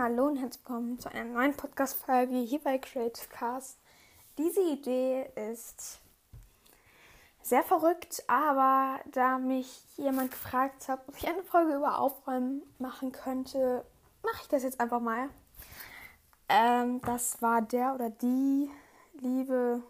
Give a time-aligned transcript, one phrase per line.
[0.00, 3.80] Hallo und herzlich willkommen zu einer neuen Podcast-Folge hier bei Creative Cast.
[4.38, 5.98] Diese Idee ist
[7.42, 13.10] sehr verrückt, aber da mich jemand gefragt hat, ob ich eine Folge über Aufräumen machen
[13.10, 13.84] könnte,
[14.22, 15.30] mache ich das jetzt einfach mal.
[16.48, 18.70] Ähm, das war der oder die
[19.14, 19.82] liebe,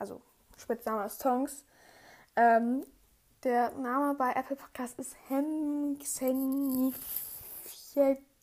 [0.00, 0.20] also
[0.56, 1.64] Spitzname ist Tongs.
[2.34, 2.84] Ähm,
[3.44, 5.14] der Name bei Apple Podcast ist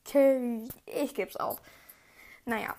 [0.05, 0.71] Hemxenifjek.
[0.85, 1.61] Ich gebe es auf.
[2.45, 2.75] Naja.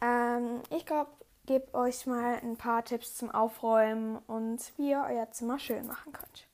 [0.00, 1.10] Ähm, ich glaube,
[1.46, 6.12] gebe euch mal ein paar Tipps zum Aufräumen und wie ihr euer Zimmer schön machen
[6.12, 6.46] könnt.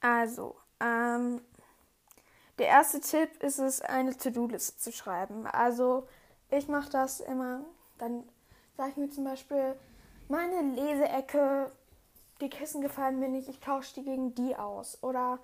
[0.00, 1.40] Also, ähm,
[2.58, 5.46] der erste Tipp ist es, eine To-Do-Liste zu schreiben.
[5.46, 6.06] Also,
[6.50, 7.64] ich mache das immer,
[7.98, 8.24] dann
[8.76, 9.74] sage ich mir zum Beispiel,
[10.28, 11.70] meine Leseecke,
[12.40, 15.02] die Kissen gefallen mir nicht, ich tausche die gegen die aus.
[15.02, 15.38] Oder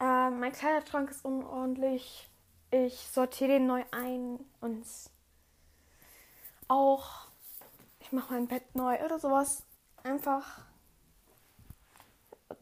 [0.00, 2.28] äh, mein Kleiderschrank ist unordentlich,
[2.70, 4.84] ich sortiere den neu ein und
[6.68, 7.26] auch
[8.00, 9.62] ich mache mein Bett neu oder sowas.
[10.02, 10.62] Einfach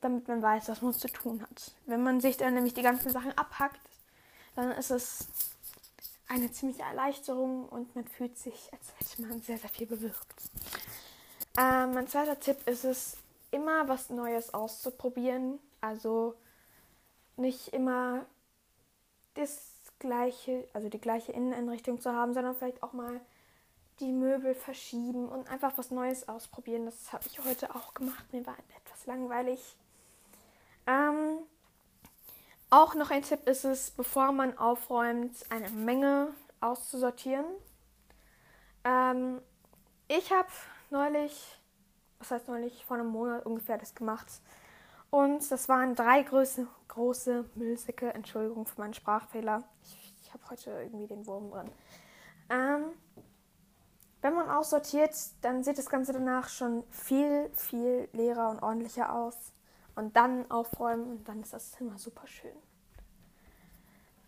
[0.00, 1.72] damit man weiß, was man zu tun hat.
[1.86, 3.80] Wenn man sich dann nämlich die ganzen Sachen abhackt,
[4.54, 5.28] dann ist es
[6.28, 10.42] eine ziemliche Erleichterung und man fühlt sich, als hätte man sehr, sehr viel bewirkt.
[11.58, 13.16] Ähm, mein zweiter Tipp ist es,
[13.50, 15.58] immer was Neues auszuprobieren.
[15.80, 16.34] Also
[17.40, 18.24] nicht immer
[19.34, 23.20] das gleiche, also die gleiche Inneneinrichtung zu haben, sondern vielleicht auch mal
[24.00, 26.86] die Möbel verschieben und einfach was Neues ausprobieren.
[26.86, 28.32] Das habe ich heute auch gemacht.
[28.32, 29.76] Mir war etwas langweilig.
[30.86, 31.38] Ähm,
[32.70, 37.44] auch noch ein Tipp ist es, bevor man aufräumt, eine Menge auszusortieren.
[38.84, 39.40] Ähm,
[40.08, 40.48] ich habe
[40.90, 41.58] neulich,
[42.18, 44.26] was heißt neulich, vor einem Monat ungefähr das gemacht.
[45.10, 48.14] Und das waren drei große, große Müllsäcke.
[48.14, 49.64] Entschuldigung für meinen Sprachfehler.
[49.82, 51.70] Ich, ich habe heute irgendwie den Wurm drin.
[52.48, 52.92] Ähm,
[54.22, 59.52] wenn man aussortiert, dann sieht das Ganze danach schon viel, viel leerer und ordentlicher aus.
[59.96, 62.56] Und dann aufräumen und dann ist das Zimmer super schön.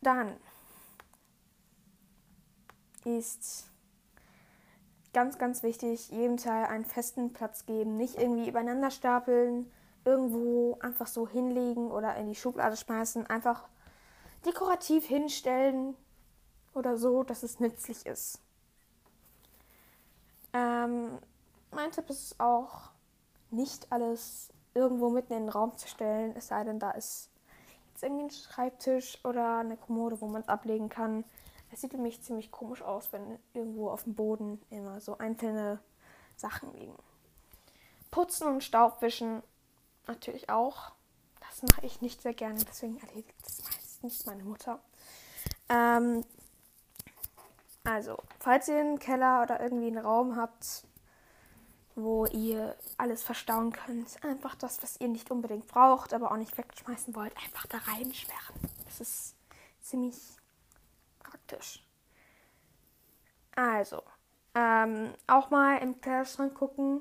[0.01, 0.37] Dann
[3.05, 3.69] ist
[5.13, 7.97] ganz, ganz wichtig, jedem Teil einen festen Platz geben.
[7.97, 9.71] Nicht irgendwie übereinander stapeln,
[10.05, 13.27] irgendwo einfach so hinlegen oder in die Schublade schmeißen.
[13.27, 13.69] Einfach
[14.45, 15.97] dekorativ hinstellen
[16.75, 18.41] oder so, dass es nützlich ist.
[20.53, 21.19] Ähm,
[21.71, 22.91] mein Tipp ist auch,
[23.51, 27.31] nicht alles irgendwo mitten in den Raum zu stellen, es sei denn, da ist
[27.91, 31.25] jetzt irgendwie ein Schreibtisch oder eine Kommode, wo man es ablegen kann.
[31.71, 35.79] Es sieht nämlich ziemlich komisch aus, wenn irgendwo auf dem Boden immer so einzelne
[36.37, 36.97] Sachen liegen.
[38.11, 39.43] Putzen und Staubwischen
[40.07, 40.93] natürlich auch.
[41.41, 44.81] Das mache ich nicht sehr gerne, deswegen erledigt das meistens meine Mutter.
[45.69, 46.25] Ähm,
[47.85, 50.85] also, falls ihr einen Keller oder irgendwie einen Raum habt,
[51.95, 56.57] wo ihr alles verstauen könnt, einfach das, was ihr nicht unbedingt braucht, aber auch nicht
[56.57, 58.55] wegschmeißen wollt, einfach da reinsperren.
[58.85, 59.35] Das ist
[59.81, 60.17] ziemlich
[61.19, 61.85] praktisch.
[63.55, 64.03] Also,
[64.55, 67.01] ähm, auch mal im Kleiderschrank gucken.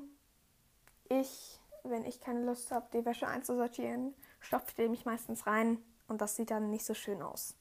[1.08, 5.78] Ich, wenn ich keine Lust habe, die Wäsche einzusortieren, stopfe ich mich meistens rein
[6.08, 7.56] und das sieht dann nicht so schön aus.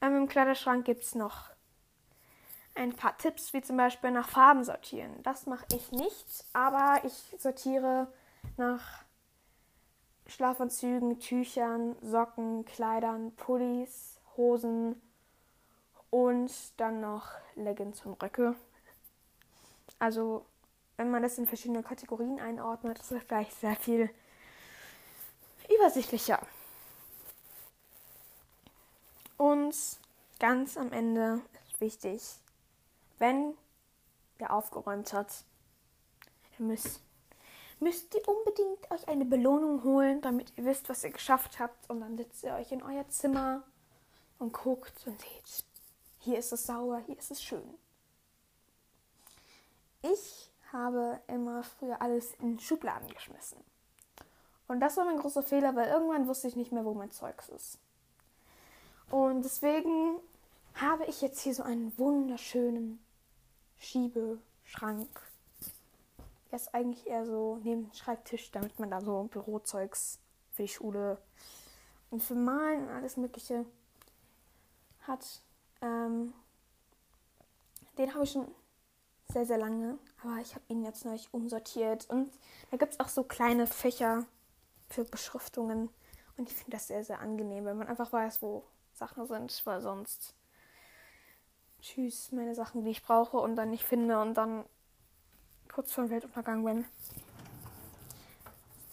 [0.00, 1.50] Ähm, Im Kleiderschrank gibt es noch
[2.74, 5.22] ein paar Tipps, wie zum Beispiel nach Farben sortieren.
[5.22, 8.08] Das mache ich nicht, aber ich sortiere
[8.56, 9.04] nach
[10.26, 15.00] Schlafanzügen, Tüchern, Socken, Kleidern, Pullis, Hosen
[16.10, 18.54] und dann noch Leggings und Röcke.
[19.98, 20.46] Also,
[20.96, 24.10] wenn man das in verschiedene Kategorien einordnet, ist es gleich sehr viel
[25.74, 26.40] übersichtlicher.
[29.36, 29.74] Und
[30.38, 32.22] ganz am Ende ist wichtig,
[33.18, 33.56] wenn
[34.38, 35.44] ihr aufgeräumt hat,
[36.58, 37.00] ihr müsst,
[37.80, 41.90] müsst ihr unbedingt euch eine Belohnung holen, damit ihr wisst, was ihr geschafft habt.
[41.90, 43.62] Und dann sitzt ihr euch in euer Zimmer
[44.38, 45.64] und guckt und seht,
[46.20, 47.78] hier ist es sauber, hier ist es schön.
[50.02, 53.58] Ich habe immer früher alles in Schubladen geschmissen.
[54.68, 57.48] Und das war mein großer Fehler, weil irgendwann wusste ich nicht mehr, wo mein Zeugs
[57.48, 57.78] ist.
[59.10, 60.18] Und deswegen
[60.74, 63.04] habe ich jetzt hier so einen wunderschönen
[63.78, 65.08] Schiebeschrank.
[66.50, 70.18] Er ist eigentlich eher so neben dem Schreibtisch, damit man da so Bürozeugs
[70.52, 71.18] für die Schule
[72.10, 73.66] und für Malen und alles Mögliche
[75.06, 75.42] hat.
[75.82, 76.32] Ähm,
[77.98, 78.46] den habe ich schon
[79.32, 82.08] sehr, sehr lange, aber ich habe ihn jetzt neulich umsortiert.
[82.10, 82.30] Und
[82.70, 84.26] da gibt es auch so kleine Fächer
[84.88, 85.88] für Beschriftungen.
[86.36, 88.64] Und ich finde das sehr, sehr angenehm, wenn man einfach weiß, wo
[88.94, 90.34] Sachen sind, weil sonst
[91.80, 94.64] tschüss, meine Sachen, die ich brauche und dann nicht finde und dann
[95.72, 96.84] kurz vor dem Weltuntergang bin.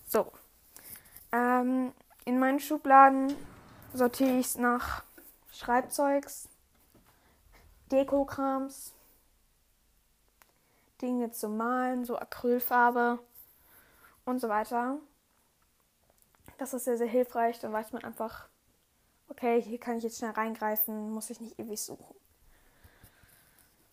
[0.08, 0.32] So.
[1.32, 1.94] Ähm,
[2.26, 3.36] in meinen Schubladen
[3.94, 5.04] sortiere ich es nach
[5.52, 6.50] Schreibzeugs,
[7.92, 8.94] Dekokrams,
[11.02, 13.20] Dinge zum Malen, so Acrylfarbe
[14.26, 14.98] und so weiter.
[16.58, 17.60] Das ist sehr, sehr hilfreich.
[17.60, 18.48] Dann weiß man einfach,
[19.30, 22.16] okay, hier kann ich jetzt schnell reingreifen, muss ich nicht ewig suchen.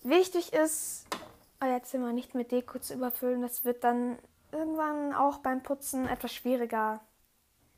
[0.02, 1.06] Wichtig ist,
[1.60, 3.42] euer Zimmer nicht mit Deko zu überfüllen.
[3.42, 4.18] Das wird dann
[4.52, 7.00] irgendwann auch beim Putzen etwas schwieriger,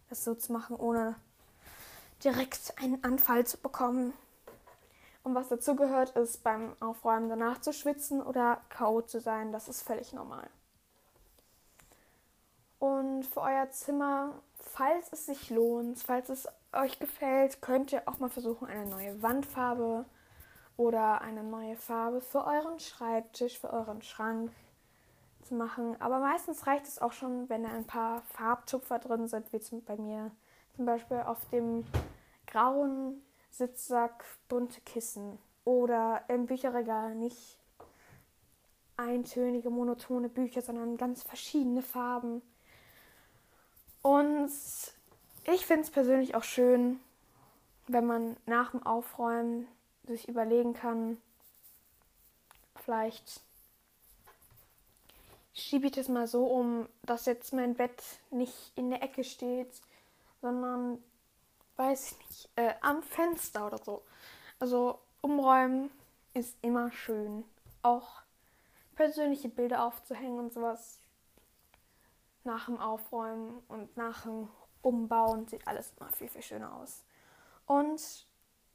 [0.08, 1.16] das so zu machen, ohne
[2.24, 4.12] direkt einen Anfall zu bekommen.
[5.28, 9.02] Und was dazu gehört, ist beim Aufräumen danach zu schwitzen oder K.O.
[9.02, 9.52] zu sein.
[9.52, 10.48] Das ist völlig normal.
[12.78, 18.20] Und für euer Zimmer, falls es sich lohnt, falls es euch gefällt, könnt ihr auch
[18.20, 20.06] mal versuchen, eine neue Wandfarbe
[20.78, 24.50] oder eine neue Farbe für euren Schreibtisch, für euren Schrank
[25.42, 26.00] zu machen.
[26.00, 29.84] Aber meistens reicht es auch schon, wenn da ein paar Farbtupfer drin sind, wie zum,
[29.84, 30.30] bei mir
[30.74, 31.84] zum Beispiel auf dem
[32.46, 37.58] grauen Sitzsack bunte Kissen oder im Bücherregal nicht
[38.96, 42.42] eintönige, monotone Bücher, sondern ganz verschiedene Farben.
[44.02, 44.50] Und
[45.44, 47.00] ich finde es persönlich auch schön,
[47.86, 49.66] wenn man nach dem Aufräumen
[50.04, 51.18] sich überlegen kann,
[52.76, 53.40] vielleicht
[55.54, 59.70] schiebe ich das mal so um, dass jetzt mein Bett nicht in der Ecke steht,
[60.40, 61.02] sondern,
[61.78, 64.02] weiß ich nicht, äh, am Fenster oder so.
[64.58, 65.90] Also umräumen
[66.34, 67.44] ist immer schön.
[67.82, 68.22] Auch
[68.96, 70.98] persönliche Bilder aufzuhängen und sowas
[72.44, 74.48] nach dem Aufräumen und nach dem
[74.82, 77.04] Umbauen sieht alles immer viel, viel schöner aus.
[77.66, 78.26] Und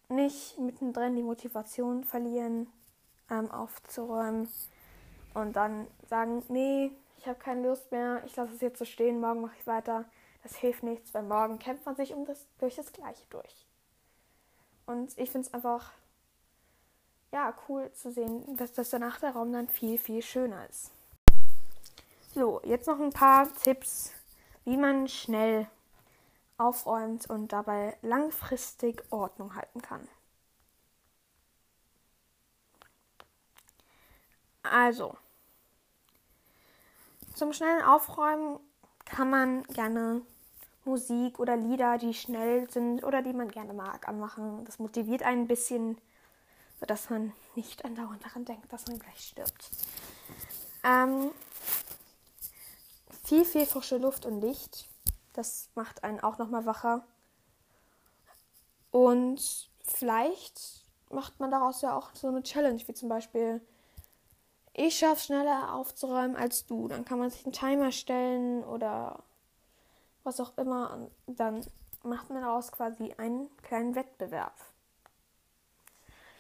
[0.10, 2.68] nicht mittendrin die Motivation verlieren,
[3.30, 4.48] ähm, aufzuräumen
[5.34, 9.20] und dann sagen, nee, ich habe keine Lust mehr, ich lasse es jetzt so stehen,
[9.20, 10.06] morgen mache ich weiter.
[10.44, 13.66] Das hilft nichts, weil morgen kämpft man sich um das, durch das Gleiche durch.
[14.86, 15.92] Und ich finde es einfach
[17.32, 20.92] ja, cool zu sehen, dass, dass danach der Raum dann viel, viel schöner ist.
[22.36, 24.12] So, jetzt noch ein paar Tipps,
[24.66, 25.68] wie man schnell
[26.58, 30.08] aufräumt und dabei langfristig Ordnung halten kann.
[34.62, 35.18] Also,
[37.34, 38.60] zum schnellen Aufräumen
[39.06, 40.22] kann man gerne
[40.86, 44.66] Musik oder Lieder, die schnell sind oder die man gerne mag, anmachen.
[44.66, 45.98] Das motiviert einen ein bisschen,
[46.80, 49.72] sodass man nicht andauernd daran denkt, dass man gleich stirbt.
[50.84, 51.32] Ähm,
[53.24, 54.90] viel, viel frische Luft und Licht
[55.34, 57.04] das macht einen auch nochmal wacher.
[58.92, 63.62] Und vielleicht macht man daraus ja auch so eine Challenge, wie zum Beispiel,
[64.74, 66.88] ich schaffe schneller aufzuräumen als du.
[66.88, 69.24] Dann kann man sich einen Timer stellen oder
[70.24, 71.10] was auch immer.
[71.28, 71.66] Dann
[72.04, 74.54] macht man daraus quasi einen kleinen Wettbewerb.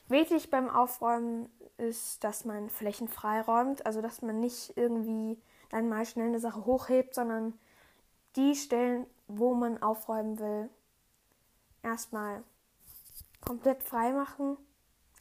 [0.08, 6.06] Wichtig beim Aufräumen ist, dass man Flächen freiräumt, also dass man nicht irgendwie dann mal
[6.06, 7.58] schnell eine Sache hochhebt, sondern
[8.36, 10.70] die Stellen, wo man aufräumen will,
[11.82, 12.44] erstmal
[13.42, 14.58] komplett frei machen.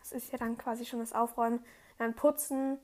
[0.00, 1.64] Das ist ja dann quasi schon das Aufräumen.
[1.98, 2.78] Dann putzen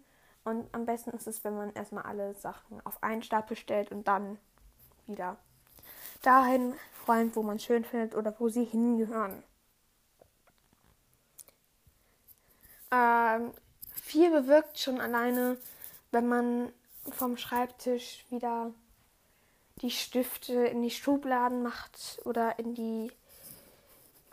[0.44, 4.06] und am besten ist es, wenn man erstmal alle Sachen auf einen Stapel stellt und
[4.06, 4.38] dann
[5.06, 5.36] wieder
[6.22, 6.74] dahin
[7.06, 9.42] räumt, wo man schön findet oder wo sie hingehören.
[12.90, 13.52] Ähm,
[13.92, 15.58] viel bewirkt schon alleine,
[16.10, 16.72] wenn man
[17.10, 18.72] vom Schreibtisch wieder
[19.82, 23.12] die Stifte in die Schubladen macht oder in die,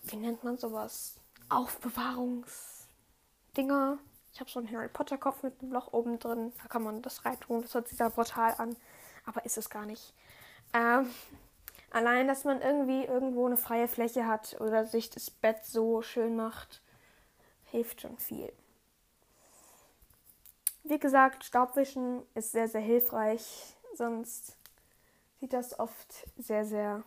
[0.03, 1.15] wie nennt man sowas,
[1.49, 3.99] Aufbewahrungsdinger.
[4.33, 6.51] Ich habe so einen Harry Potter Kopf mit einem Loch oben drin.
[6.61, 7.61] Da kann man das reintun.
[7.61, 8.75] Das hört sich sehr brutal an,
[9.25, 10.13] aber ist es gar nicht.
[10.73, 11.09] Ähm,
[11.95, 16.35] allein, dass man irgendwie irgendwo eine freie Fläche hat oder sich das Bett so schön
[16.35, 16.81] macht,
[17.71, 18.51] hilft schon viel.
[20.83, 23.77] Wie gesagt, Staubwischen ist sehr, sehr hilfreich.
[23.95, 24.57] Sonst
[25.39, 27.03] sieht das oft sehr, sehr,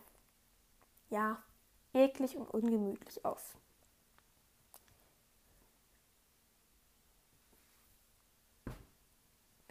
[1.11, 1.37] ja,
[1.93, 3.53] eklig und ungemütlich aus.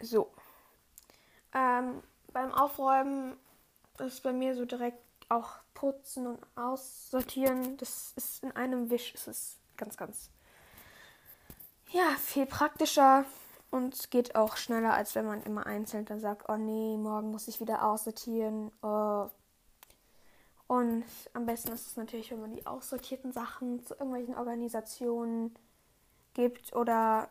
[0.00, 0.30] So.
[1.52, 3.36] Ähm, beim Aufräumen
[3.98, 7.76] ist bei mir so direkt auch putzen und aussortieren.
[7.76, 10.30] Das ist in einem Wisch, ist es ganz, ganz,
[11.90, 13.24] ja, viel praktischer.
[13.70, 17.48] Und geht auch schneller, als wenn man immer einzeln dann sagt, oh nee, morgen muss
[17.48, 18.70] ich wieder aussortieren.
[18.82, 19.28] Oh.
[20.66, 21.04] Und
[21.34, 25.54] am besten ist es natürlich, wenn man die aussortierten Sachen zu irgendwelchen Organisationen
[26.32, 27.28] gibt oder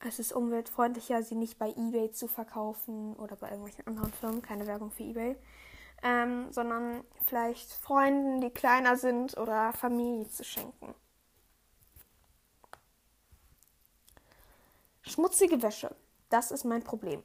[0.00, 4.66] es ist umweltfreundlicher, sie nicht bei eBay zu verkaufen oder bei irgendwelchen anderen Firmen, keine
[4.66, 5.36] Werbung für eBay,
[6.02, 10.94] ähm, sondern vielleicht Freunden, die kleiner sind oder Familie zu schenken.
[15.02, 15.94] Schmutzige Wäsche,
[16.30, 17.22] das ist mein Problem.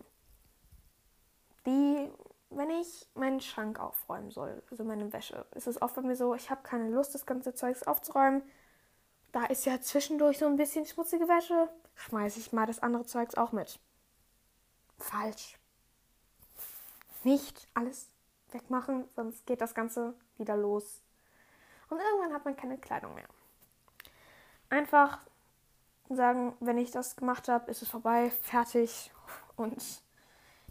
[1.65, 2.11] Die,
[2.49, 6.35] wenn ich meinen Schrank aufräumen soll, also meine Wäsche, ist es oft bei mir so,
[6.35, 8.43] ich habe keine Lust, das ganze Zeugs aufzuräumen.
[9.31, 13.35] Da ist ja zwischendurch so ein bisschen schmutzige Wäsche, schmeiße ich mal das andere Zeugs
[13.35, 13.79] auch mit.
[14.99, 15.57] Falsch.
[17.23, 18.10] Nicht alles
[18.53, 21.01] wegmachen, sonst geht das Ganze wieder los.
[21.89, 23.27] Und irgendwann hat man keine Kleidung mehr.
[24.69, 25.19] Einfach
[26.09, 29.11] sagen, wenn ich das gemacht habe, ist es vorbei, fertig
[29.55, 30.01] und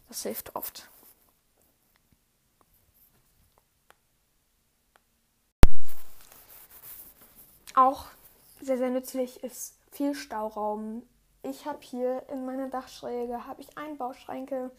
[0.08, 0.88] das hilft oft.
[7.74, 8.06] Auch
[8.60, 11.02] sehr, sehr nützlich ist viel Stauraum.
[11.42, 14.70] Ich habe hier in meiner Dachschräge habe ich Einbauschränke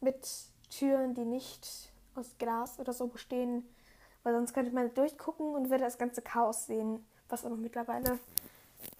[0.00, 0.26] mit
[0.70, 3.68] Türen, die nicht aus Glas oder so bestehen,
[4.22, 8.18] weil sonst könnte man durchgucken und würde das ganze Chaos sehen, was aber mittlerweile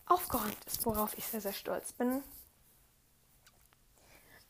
[0.07, 2.23] aufgeräumt ist, worauf ich sehr, sehr stolz bin.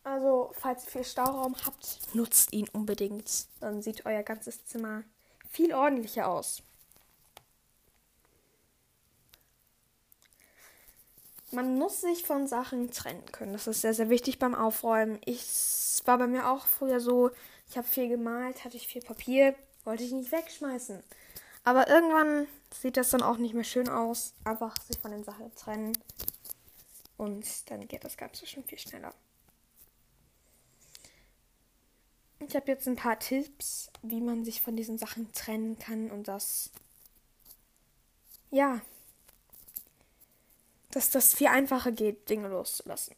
[0.04, 3.48] Also, falls ihr viel Stauraum habt, nutzt ihn unbedingt.
[3.60, 5.02] Dann sieht euer ganzes Zimmer
[5.50, 6.62] viel ordentlicher aus.
[11.50, 13.52] Man muss sich von Sachen trennen können.
[13.52, 15.18] Das ist sehr, sehr wichtig beim Aufräumen.
[15.24, 17.30] Ich war bei mir auch früher so,
[17.68, 19.54] ich habe viel gemalt, hatte ich viel Papier,
[19.84, 21.02] wollte ich nicht wegschmeißen.
[21.64, 24.34] Aber irgendwann sieht das dann auch nicht mehr schön aus.
[24.44, 25.98] Einfach sich von den Sachen trennen.
[27.16, 29.12] Und dann geht das Ganze schon viel schneller.
[32.38, 36.28] Ich habe jetzt ein paar Tipps, wie man sich von diesen Sachen trennen kann und
[36.28, 36.70] das.
[38.50, 38.80] Ja.
[40.90, 43.16] Dass das viel einfacher geht, Dinge loszulassen.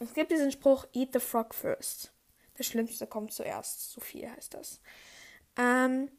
[0.00, 2.12] Es gibt diesen Spruch: Eat the frog first.
[2.60, 3.90] Das Schlimmste kommt zuerst.
[3.90, 4.82] So viel heißt das.
[5.56, 6.10] Ähm,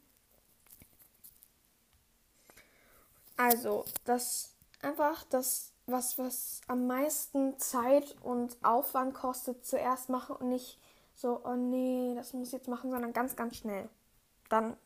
[3.36, 10.48] also, das einfach das, was, was am meisten Zeit und Aufwand kostet, zuerst machen und
[10.48, 10.80] nicht
[11.14, 13.88] so, oh nee, das muss ich jetzt machen, sondern ganz, ganz schnell.
[14.48, 14.76] Dann,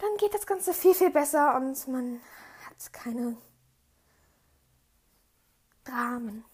[0.00, 2.20] dann geht das Ganze viel, viel besser und man
[2.66, 3.38] hat keine
[5.82, 6.44] Dramen.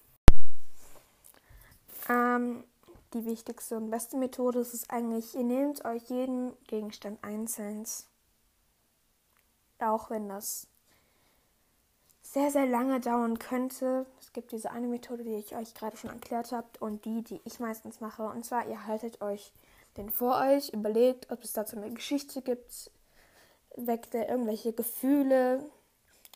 [2.09, 2.65] Ähm,
[3.15, 7.85] die wichtigste und beste Methode ist es eigentlich, ihr nehmt euch jeden Gegenstand einzeln.
[9.79, 10.67] Auch wenn das
[12.23, 14.05] sehr, sehr lange dauern könnte.
[14.21, 17.41] Es gibt diese eine Methode, die ich euch gerade schon erklärt habe und die, die
[17.45, 18.25] ich meistens mache.
[18.25, 19.53] Und zwar, ihr haltet euch
[19.97, 22.91] den vor euch, überlegt, ob es dazu eine Geschichte gibt,
[23.77, 25.65] weckt er irgendwelche Gefühle.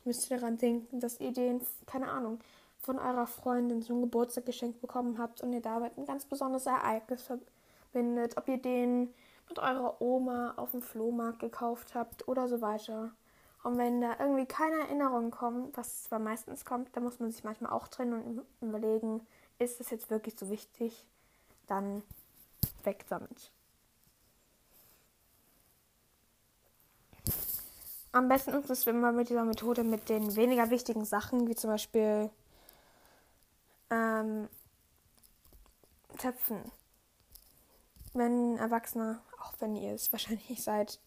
[0.04, 2.40] Müsst ihr daran denken, dass ihr den, keine Ahnung,
[2.82, 7.22] von eurer Freundin zum Geburtstag geschenkt bekommen habt und ihr damit ein ganz besonderes Ereignis
[7.22, 9.14] verbindet, ob ihr den
[9.48, 13.12] mit eurer Oma auf dem Flohmarkt gekauft habt oder so weiter.
[13.62, 17.44] Und wenn da irgendwie keine Erinnerungen kommen, was zwar meistens kommt, dann muss man sich
[17.44, 19.24] manchmal auch trennen und überlegen,
[19.58, 21.06] ist das jetzt wirklich so wichtig?
[21.68, 22.02] Dann
[22.82, 23.52] weg damit.
[28.10, 31.54] Am besten ist es, wenn man mit dieser Methode mit den weniger wichtigen Sachen, wie
[31.54, 32.30] zum Beispiel
[33.92, 34.49] ähm,
[36.18, 36.62] Töpfen.
[38.14, 40.99] Wenn Erwachsene, auch wenn ihr es wahrscheinlich seid,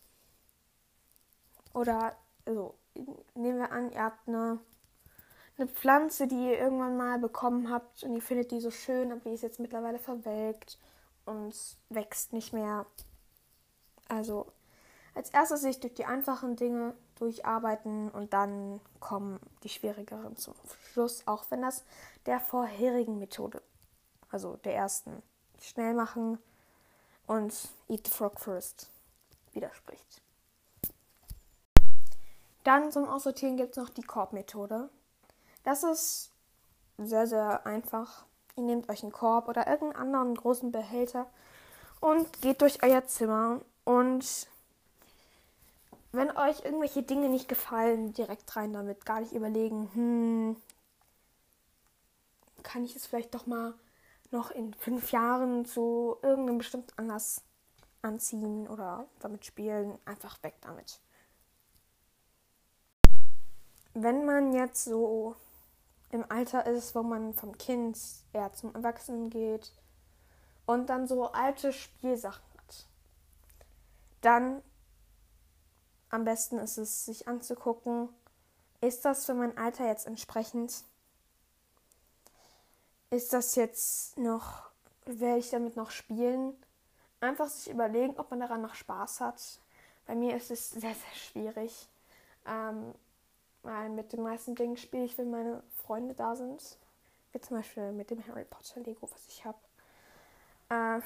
[1.73, 2.15] oder
[2.45, 2.75] also
[3.33, 4.59] nehmen wir an, ihr habt eine,
[5.57, 9.21] eine Pflanze, die ihr irgendwann mal bekommen habt und ihr findet die so schön, aber
[9.21, 10.79] die ist jetzt mittlerweile verwelkt
[11.25, 11.53] und
[11.89, 12.85] wächst nicht mehr.
[14.07, 14.51] Also
[15.15, 20.55] als erstes sich durch die einfachen Dinge durcharbeiten und dann kommen die schwierigeren zum
[20.91, 21.83] Schluss, auch wenn das
[22.25, 23.61] der vorherigen Methode,
[24.29, 25.21] also der ersten,
[25.61, 26.37] schnell machen
[27.27, 27.53] und
[27.87, 28.89] Eat the Frog First
[29.53, 30.21] widerspricht.
[32.63, 34.89] Dann zum Aussortieren gibt es noch die Korbmethode.
[35.63, 36.31] Das ist
[36.97, 38.25] sehr, sehr einfach.
[38.55, 41.27] Ihr nehmt euch einen Korb oder irgendeinen anderen großen Behälter
[41.99, 44.47] und geht durch euer Zimmer und
[46.15, 50.57] wenn euch irgendwelche Dinge nicht gefallen, direkt rein damit, gar nicht überlegen, hm,
[52.63, 53.73] kann ich es vielleicht doch mal
[54.31, 57.41] noch in fünf Jahren zu irgendeinem bestimmten Anlass
[58.01, 60.99] anziehen oder damit spielen, einfach weg damit.
[63.93, 65.35] Wenn man jetzt so
[66.11, 67.97] im Alter ist, wo man vom Kind
[68.33, 69.71] eher zum Erwachsenen geht
[70.65, 72.43] und dann so alte Spielsachen
[74.25, 74.63] dann
[76.15, 78.09] am besten ist es, sich anzugucken,
[78.81, 80.83] ist das für mein Alter jetzt entsprechend?
[83.09, 84.69] Ist das jetzt noch,
[85.05, 86.53] werde ich damit noch spielen?
[87.19, 89.41] Einfach sich überlegen, ob man daran noch Spaß hat.
[90.05, 91.87] Bei mir ist es sehr, sehr schwierig.
[92.45, 92.93] Ähm,
[93.63, 96.77] weil mit den meisten Dingen spiele ich, wenn meine Freunde da sind.
[97.31, 99.57] Wie zum Beispiel mit dem Harry Potter Lego, was ich habe.
[100.69, 101.01] Äh,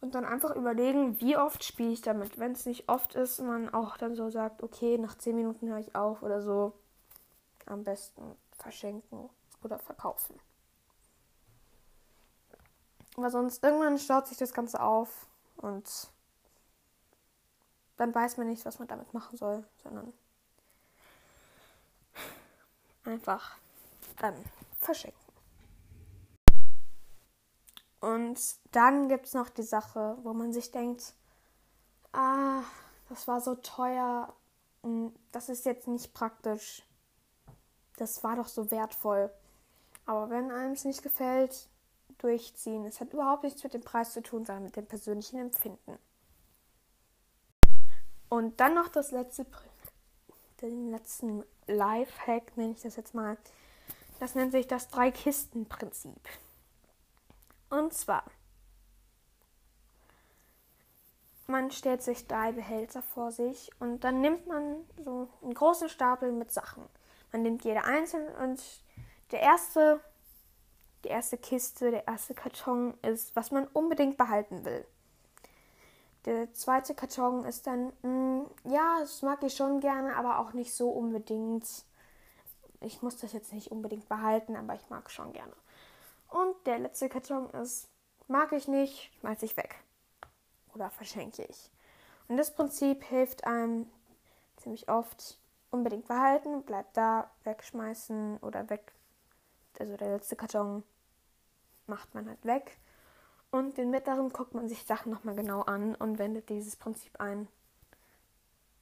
[0.00, 2.38] und dann einfach überlegen, wie oft spiele ich damit.
[2.38, 5.78] Wenn es nicht oft ist, man auch dann so sagt, okay, nach 10 Minuten höre
[5.78, 6.72] ich auf oder so.
[7.66, 9.28] Am besten verschenken
[9.62, 10.38] oder verkaufen.
[13.16, 15.26] Aber sonst irgendwann staut sich das Ganze auf
[15.56, 16.10] und
[17.96, 20.12] dann weiß man nicht, was man damit machen soll, sondern
[23.04, 23.58] einfach
[24.18, 24.34] dann
[24.80, 25.19] verschenken.
[28.00, 28.40] Und
[28.72, 31.14] dann gibt es noch die Sache, wo man sich denkt,
[32.12, 32.62] ah,
[33.08, 34.32] das war so teuer,
[35.32, 36.82] das ist jetzt nicht praktisch.
[37.96, 39.30] Das war doch so wertvoll.
[40.06, 41.68] Aber wenn einem es nicht gefällt,
[42.18, 42.84] durchziehen.
[42.84, 45.98] Es hat überhaupt nichts mit dem Preis zu tun, sondern mit dem persönlichen Empfinden.
[48.28, 49.44] Und dann noch das letzte,
[50.62, 53.36] den letzten Life-Hack, nenne ich das jetzt mal.
[54.20, 56.20] Das nennt sich das Drei-Kisten-Prinzip.
[57.70, 58.24] Und zwar,
[61.46, 66.32] man stellt sich drei Behälter vor sich und dann nimmt man so einen großen Stapel
[66.32, 66.84] mit Sachen.
[67.32, 68.60] Man nimmt jede einzeln und
[69.30, 70.00] der erste,
[71.04, 74.84] die erste Kiste, der erste Karton ist, was man unbedingt behalten will.
[76.24, 80.52] Der zweite Karton ist dann, mh, mm, ja, das mag ich schon gerne, aber auch
[80.52, 81.66] nicht so unbedingt.
[82.80, 85.52] Ich muss das jetzt nicht unbedingt behalten, aber ich mag es schon gerne.
[86.30, 87.88] Und der letzte Karton ist,
[88.28, 89.82] mag ich nicht, schmeiße ich weg.
[90.74, 91.70] Oder verschenke ich.
[92.28, 93.90] Und das Prinzip hilft einem
[94.56, 95.38] ziemlich oft
[95.70, 98.92] unbedingt behalten, bleibt da, wegschmeißen oder weg.
[99.78, 100.84] Also der letzte Karton
[101.86, 102.78] macht man halt weg.
[103.50, 107.48] Und den mittleren guckt man sich Sachen nochmal genau an und wendet dieses Prinzip ein.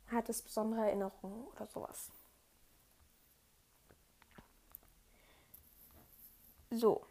[0.09, 2.11] Hat es besondere Erinnerungen oder sowas.
[6.71, 7.07] So,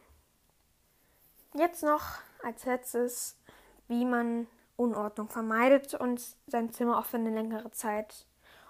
[1.57, 2.03] Jetzt noch
[2.43, 3.35] als letztes,
[3.87, 8.27] wie man Unordnung vermeidet und sein Zimmer auch für eine längere Zeit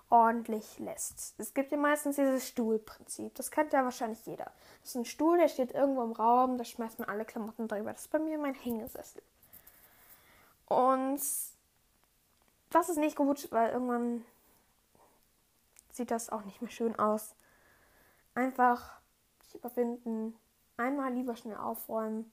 [0.10, 1.36] ordentlich lässt.
[1.38, 3.36] Es gibt ja meistens dieses Stuhlprinzip.
[3.36, 4.54] Das kennt ja wahrscheinlich jeder.
[4.80, 7.92] Das ist ein Stuhl, der steht irgendwo im Raum, da schmeißt man alle Klamotten drüber.
[7.92, 9.22] Das ist bei mir mein Hängesessel.
[10.68, 11.20] Und
[12.70, 14.24] das ist nicht gut, weil irgendwann
[15.92, 17.36] sieht das auch nicht mehr schön aus.
[18.34, 19.02] Einfach
[19.44, 20.38] sich überwinden,
[20.78, 22.32] einmal lieber schnell aufräumen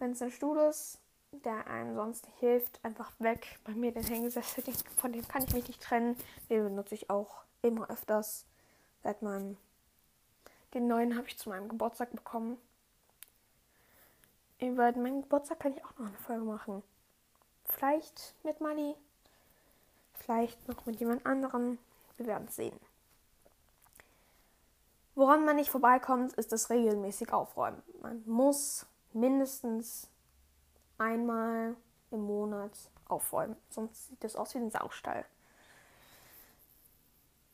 [0.00, 0.98] wenn es ein Stuhl ist,
[1.32, 3.58] der einem sonst nicht hilft, einfach weg.
[3.64, 4.64] Bei mir den Hängesessel,
[4.96, 6.16] von dem kann ich mich nicht trennen.
[6.48, 8.46] Den benutze ich auch immer öfters.
[9.02, 9.56] Seit meinem.
[10.74, 12.58] Den neuen habe ich zu meinem Geburtstag bekommen.
[14.58, 16.82] Über meinen Geburtstag kann ich auch noch eine Folge machen.
[17.64, 18.94] Vielleicht mit Mali.
[20.14, 21.78] Vielleicht noch mit jemand anderem.
[22.16, 22.78] Wir werden es sehen.
[25.14, 27.82] Woran man nicht vorbeikommt, ist das regelmäßig aufräumen.
[28.00, 30.08] Man muss mindestens
[30.98, 31.76] einmal
[32.10, 32.72] im Monat
[33.08, 33.56] aufräumen.
[33.70, 35.24] Sonst sieht das aus wie ein Saustall.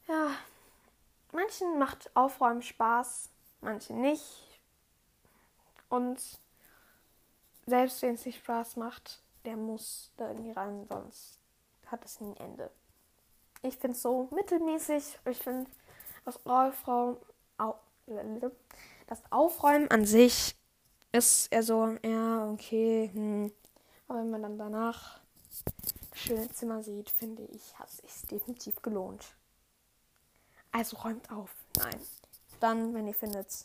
[0.09, 0.31] Ja,
[1.33, 4.61] manchen macht Aufräumen Spaß, manchen nicht.
[5.89, 6.21] Und
[7.67, 11.39] selbst wenn es nicht Spaß macht, der muss da irgendwie rein, sonst
[11.87, 12.71] hat es nie ein Ende.
[13.63, 15.19] Ich finde es so mittelmäßig.
[15.25, 15.71] Ich finde
[16.25, 17.17] das Aufräumen,
[19.07, 20.56] das Aufräumen an sich
[21.17, 23.53] ist er so, ja, okay, hm.
[24.09, 25.21] Aber wenn man dann danach
[26.11, 29.25] das schöne Zimmer sieht, finde ich, hat es sich definitiv gelohnt.
[30.73, 31.51] Also räumt auf.
[31.77, 32.01] Nein.
[32.61, 33.65] Dann, wenn ihr findet,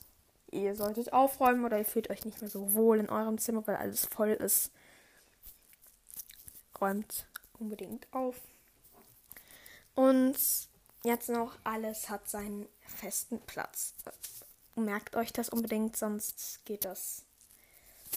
[0.49, 3.75] ihr solltet aufräumen oder ihr fühlt euch nicht mehr so wohl in eurem Zimmer, weil
[3.75, 4.71] alles voll ist,
[6.79, 7.27] räumt
[7.59, 8.35] unbedingt auf.
[9.93, 10.37] Und
[11.03, 13.93] jetzt noch, alles hat seinen festen Platz.
[14.75, 17.25] Merkt euch das unbedingt, sonst geht das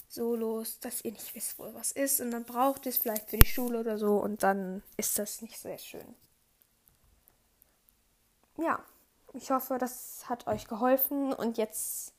[0.07, 3.29] so los, dass ihr nicht wisst, wo was ist und dann braucht ihr es vielleicht
[3.29, 6.15] für die Schule oder so und dann ist das nicht sehr schön.
[8.57, 8.83] Ja,
[9.33, 12.13] ich hoffe, das hat euch geholfen und jetzt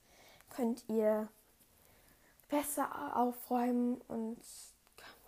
[0.51, 1.29] könnt ihr
[2.49, 4.39] besser aufräumen und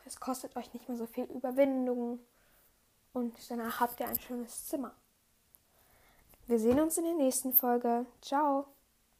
[0.04, 2.20] es kostet euch nicht mehr so viel Überwindung
[3.12, 4.94] und danach habt ihr ein schönes Zimmer.
[6.46, 8.06] Wir sehen uns in der nächsten Folge.
[8.22, 8.66] Ciao.